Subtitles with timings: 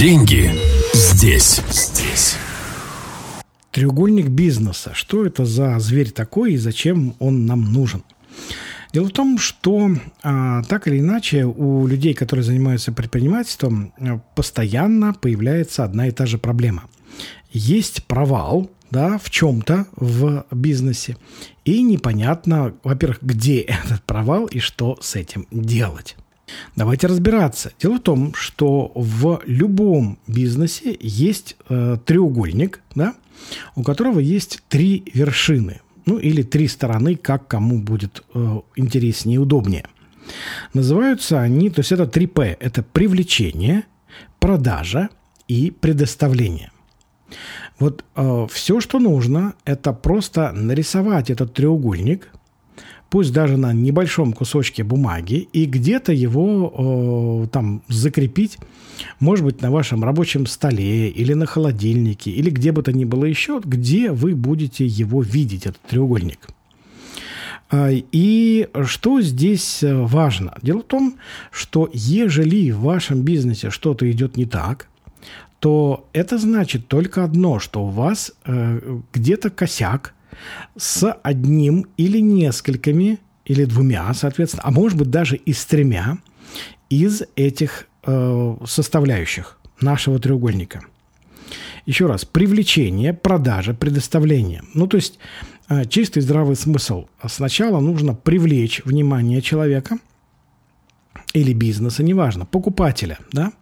[0.00, 0.50] Деньги
[0.94, 1.60] здесь.
[1.70, 2.36] Здесь.
[3.70, 4.92] Треугольник бизнеса.
[4.94, 8.02] Что это за зверь такой и зачем он нам нужен?
[8.94, 9.90] Дело в том, что
[10.22, 13.92] а, так или иначе у людей, которые занимаются предпринимательством,
[14.34, 16.84] постоянно появляется одна и та же проблема.
[17.52, 21.18] Есть провал, да, в чем-то в бизнесе,
[21.66, 26.16] и непонятно, во-первых, где этот провал и что с этим делать.
[26.76, 27.72] Давайте разбираться.
[27.80, 33.14] Дело в том, что в любом бизнесе есть э, треугольник, да,
[33.74, 39.38] у которого есть три вершины, ну или три стороны, как кому будет э, интереснее и
[39.38, 39.86] удобнее.
[40.74, 43.84] Называются они, то есть это 3П, это привлечение,
[44.38, 45.08] продажа
[45.48, 46.70] и предоставление.
[47.78, 52.28] Вот э, все, что нужно, это просто нарисовать этот треугольник–
[53.10, 58.58] пусть даже на небольшом кусочке бумаги, и где-то его э, там закрепить,
[59.18, 63.24] может быть, на вашем рабочем столе или на холодильнике, или где бы то ни было
[63.24, 66.48] еще, где вы будете его видеть, этот треугольник.
[67.68, 70.54] А, и что здесь важно?
[70.62, 71.16] Дело в том,
[71.50, 74.88] что ежели в вашем бизнесе что-то идет не так,
[75.58, 80.14] то это значит только одно, что у вас э, где-то косяк–
[80.76, 86.18] с одним или несколькими, или двумя, соответственно, а может быть даже и с тремя
[86.88, 90.82] из этих э, составляющих нашего треугольника.
[91.86, 94.62] Еще раз, привлечение, продажа, предоставление.
[94.74, 95.18] Ну, то есть
[95.68, 97.06] э, чистый здравый смысл.
[97.26, 99.98] Сначала нужно привлечь внимание человека
[101.32, 103.52] или бизнеса, неважно, покупателя, да,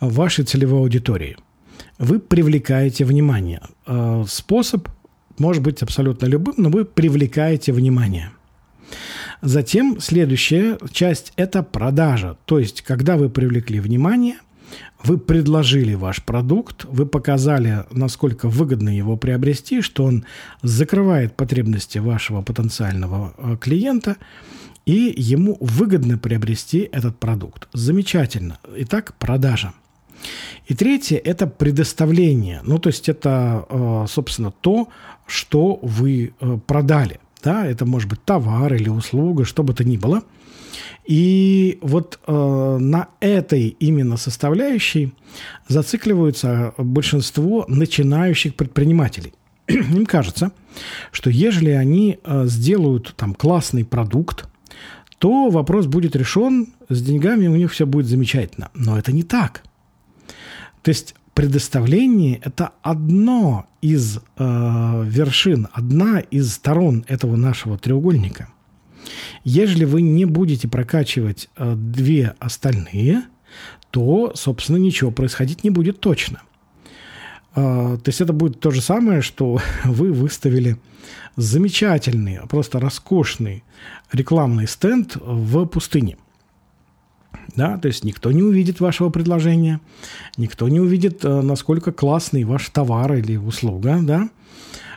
[0.00, 1.36] вашей целевой аудитории.
[1.98, 3.62] Вы привлекаете внимание.
[3.86, 4.88] Э, способ
[5.38, 8.30] может быть абсолютно любым, но вы привлекаете внимание.
[9.42, 12.36] Затем следующая часть– это продажа.
[12.44, 14.36] То есть, когда вы привлекли внимание,
[15.02, 20.24] вы предложили ваш продукт, вы показали, насколько выгодно его приобрести, что он
[20.62, 24.16] закрывает потребности вашего потенциального э, клиента,
[24.86, 27.68] и ему выгодно приобрести этот продукт.
[27.72, 28.58] Замечательно.
[28.76, 29.72] Итак, продажа–
[30.66, 32.60] и третье– это предоставление.
[32.64, 34.88] Ну, то есть это, э, собственно, то,
[35.26, 37.20] что вы э, продали.
[37.42, 40.22] Да, это может быть товар или услуга, что бы то ни было.
[41.04, 45.12] И вот э, на этой именно составляющей
[45.68, 49.34] зацикливаются большинство начинающих предпринимателей.
[49.68, 50.52] Им кажется,
[51.12, 54.48] что ежели они э, сделают там классный продукт,
[55.18, 58.70] то вопрос будет решен, с деньгами у них все будет замечательно.
[58.74, 59.62] Но это не так–
[60.82, 68.48] то есть предоставление– это одно из э, вершин, одна из сторон этого нашего треугольника.
[69.42, 73.24] Если вы не будете прокачивать э, две остальные,
[73.90, 76.42] то, собственно, ничего происходить не будет точно.
[77.54, 80.78] Э, то есть это будет то же самое, что вы выставили
[81.36, 83.64] замечательный, просто роскошный
[84.12, 86.16] рекламный стенд в пустыне
[87.56, 89.80] да, то есть никто не увидит вашего предложения,
[90.36, 94.28] никто не увидит, э, насколько классный ваш товар или услуга, да,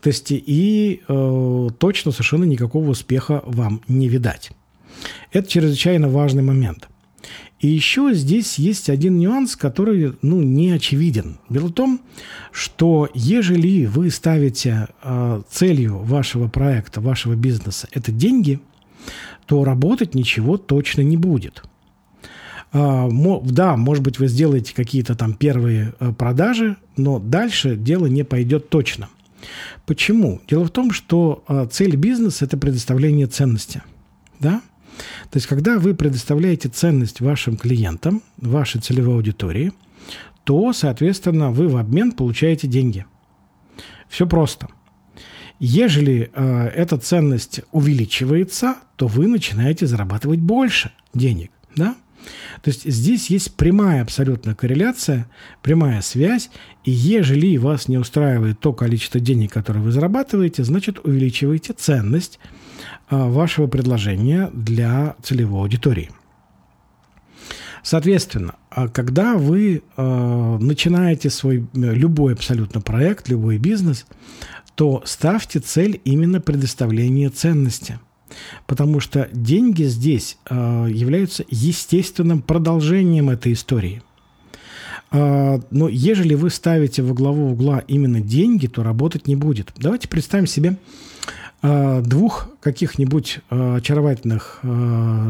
[0.00, 4.52] то есть и э, точно совершенно никакого успеха вам не видать.
[5.32, 6.88] Это чрезвычайно важный момент.
[7.60, 11.38] И еще здесь есть один нюанс, который ну, не очевиден.
[11.48, 12.00] Дело в том,
[12.52, 18.60] что ежели вы ставите э, целью вашего проекта, вашего бизнеса это деньги,
[19.46, 21.64] то работать ничего точно не будет–
[22.72, 28.68] да, может быть, вы сделаете какие-то там первые э, продажи, но дальше дело не пойдет
[28.68, 29.08] точно.
[29.86, 30.40] Почему?
[30.48, 33.82] Дело в том, что э, цель бизнеса– это предоставление ценности.
[34.40, 34.60] Да?
[35.30, 39.72] То есть, когда вы предоставляете ценность вашим клиентам, вашей целевой аудитории,
[40.44, 43.06] то, соответственно, вы в обмен получаете деньги.
[44.08, 44.68] Все просто.
[45.60, 51.50] Ежели э, эта ценность увеличивается, то вы начинаете зарабатывать больше денег.
[51.76, 51.96] Да?
[52.62, 55.28] То есть здесь есть прямая абсолютно корреляция,
[55.62, 56.50] прямая связь,
[56.84, 62.38] и ежели вас не устраивает то количество денег, которое вы зарабатываете, значит увеличиваете ценность
[63.08, 66.10] а, вашего предложения для целевой аудитории.
[67.82, 74.04] Соответственно, а когда вы э, начинаете свой любой абсолютно проект, любой бизнес,
[74.74, 77.98] то ставьте цель именно предоставления ценности–
[78.66, 84.02] Потому что деньги здесь э, являются естественным продолжением этой истории.
[85.10, 89.72] Э, но ежели вы ставите во главу угла именно деньги, то работать не будет.
[89.76, 90.76] Давайте представим себе
[91.62, 94.60] э, двух каких-нибудь очаровательных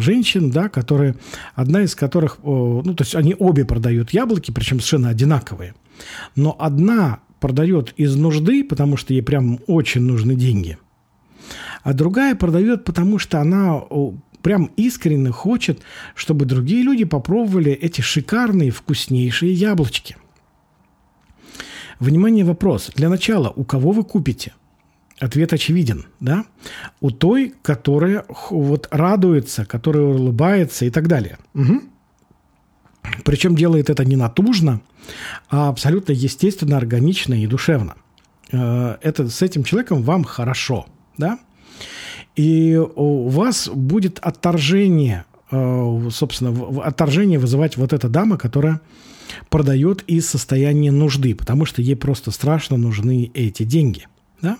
[0.00, 1.14] женщин, да, которые,
[1.54, 5.74] одна из которых, ну, то есть они обе продают яблоки, причем совершенно одинаковые.
[6.34, 10.78] Но одна продает из нужды, потому что ей прям очень нужны деньги,
[11.82, 13.82] а другая продает, потому что она
[14.42, 15.80] прям искренне хочет,
[16.14, 20.16] чтобы другие люди попробовали эти шикарные, вкуснейшие яблочки.
[22.00, 22.90] Внимание, вопрос.
[22.94, 24.54] Для начала, у кого вы купите?
[25.18, 26.44] Ответ очевиден, да?
[27.00, 31.38] У той, которая вот радуется, которая улыбается и так далее.
[31.54, 31.82] Угу.
[33.24, 34.80] Причем делает это не натужно,
[35.50, 37.96] а абсолютно естественно, органично и душевно.
[38.52, 40.86] Э, это, с этим человеком вам хорошо,
[41.18, 41.38] да?
[42.36, 48.80] И у вас будет отторжение, э, собственно, отторжение вызывать вот эта дама, которая
[49.50, 54.06] продает из состояния нужды, потому что ей просто страшно нужны эти деньги,
[54.40, 54.56] да?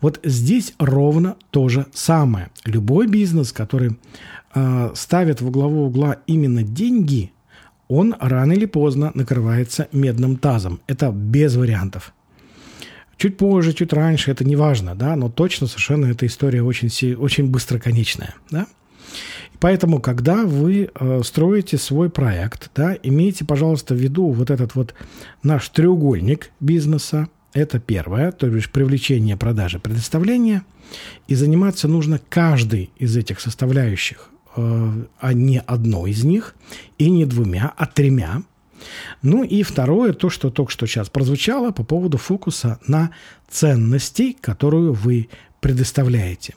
[0.00, 2.48] Вот здесь ровно то же самое.
[2.64, 3.98] Любой бизнес, который
[4.54, 7.32] э, ставит во главу угла именно деньги,
[7.88, 10.80] он рано или поздно накрывается медным тазом.
[10.86, 12.12] Это без вариантов.
[13.18, 17.50] Чуть позже, чуть раньше, это не важно, да, но точно совершенно эта история очень, очень
[17.50, 18.66] быстроконечная, да.
[19.60, 24.94] Поэтому, когда вы э, строите свой проект, да, имейте, пожалуйста, в виду вот этот вот
[25.42, 27.28] наш треугольник бизнеса.
[27.54, 30.62] Это первое, то есть привлечение, продажи, предоставление.
[31.26, 36.56] И заниматься нужно каждой из этих составляющих Э, а не одной из них,
[36.98, 38.42] и не двумя, а тремя.
[39.22, 43.10] Ну и второе, то, что только что сейчас прозвучало по поводу фокуса на
[43.50, 45.28] ценности, которую вы
[45.60, 46.54] предоставляете.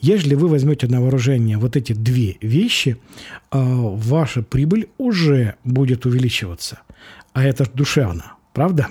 [0.00, 2.96] Если вы возьмете на вооружение вот эти две вещи,
[3.50, 6.80] э, ваша прибыль уже будет увеличиваться.
[7.32, 8.88] А это душевно, правда?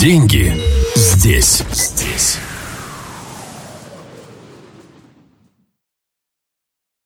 [0.00, 0.54] Деньги
[0.96, 1.62] здесь.
[1.72, 2.38] Здесь.